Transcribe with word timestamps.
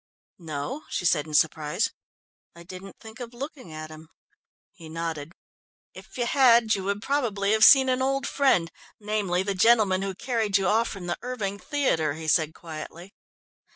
"No," 0.39 0.85
she 0.89 1.05
said 1.05 1.27
in 1.27 1.35
surprise. 1.35 1.91
"I 2.55 2.63
didn't 2.63 2.97
think 2.99 3.19
of 3.19 3.35
looking 3.35 3.71
at 3.71 3.91
him." 3.91 4.09
He 4.73 4.89
nodded. 4.89 5.31
"If 5.93 6.17
you 6.17 6.25
had, 6.25 6.73
you 6.73 6.85
would 6.85 7.03
probably 7.03 7.51
have 7.51 7.63
seen 7.63 7.87
an 7.87 8.01
old 8.01 8.25
friend, 8.27 8.71
namely, 8.99 9.43
the 9.43 9.53
gentleman 9.53 10.01
who 10.01 10.15
carried 10.15 10.57
you 10.57 10.65
off 10.65 10.87
from 10.87 11.05
the 11.05 11.19
Erving 11.21 11.59
Theatre," 11.59 12.15
he 12.15 12.27
said 12.27 12.55
quietly. 12.55 13.13